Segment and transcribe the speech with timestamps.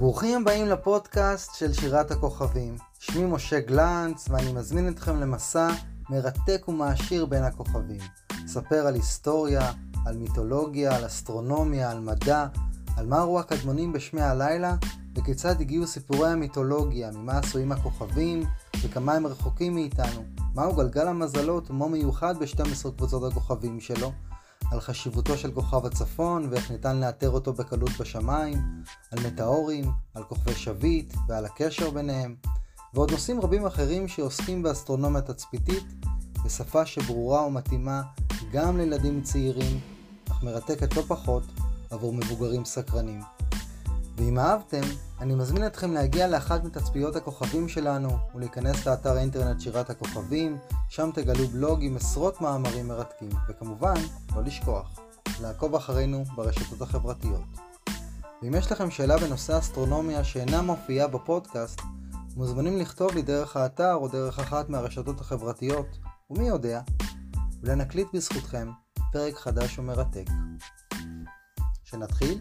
[0.00, 2.76] ברוכים הבאים לפודקאסט של שירת הכוכבים.
[2.98, 5.70] שמי משה גלנץ ואני מזמין אתכם למסע
[6.10, 8.00] מרתק ומעשיר בין הכוכבים.
[8.46, 9.72] אספר על היסטוריה,
[10.06, 12.46] על מיתולוגיה, על אסטרונומיה, על מדע,
[12.96, 14.76] על מה ראו הקדמונים בשמי הלילה
[15.14, 18.44] וכיצד הגיעו סיפורי המיתולוגיה, ממה עשויים הכוכבים
[18.82, 20.24] וכמה הם רחוקים מאיתנו,
[20.54, 24.12] מהו גלגל המזלות ומה מיוחד ב-12 קבוצות הכוכבים שלו,
[24.70, 28.58] על חשיבותו של כוכב הצפון ואיך ניתן לאתר אותו בקלות בשמיים,
[29.10, 32.34] על מטאורים, על כוכבי שביט ועל הקשר ביניהם,
[32.94, 35.84] ועוד נושאים רבים אחרים שעוסקים באסטרונומיה תצפיתית
[36.44, 38.02] בשפה שברורה ומתאימה
[38.52, 39.80] גם לילדים צעירים,
[40.30, 41.42] אך מרתקת לא פחות
[41.90, 43.20] עבור מבוגרים סקרנים.
[44.20, 44.80] ואם אהבתם,
[45.20, 51.46] אני מזמין אתכם להגיע לאחת מתצפיות הכוכבים שלנו ולהיכנס לאתר האינטרנט שירת הכוכבים, שם תגלו
[51.46, 53.94] בלוג עם עשרות מאמרים מרתקים, וכמובן,
[54.36, 55.00] לא לשכוח,
[55.42, 57.44] לעקוב אחרינו ברשתות החברתיות.
[58.42, 61.80] ואם יש לכם שאלה בנושא אסטרונומיה שאינה מופיעה בפודקאסט,
[62.36, 65.98] מוזמנים לכתוב לי דרך האתר או דרך אחת מהרשתות החברתיות,
[66.30, 66.80] ומי יודע,
[67.62, 68.70] ולנקליט בזכותכם
[69.12, 70.26] פרק חדש ומרתק.
[71.84, 72.40] שנתחיל?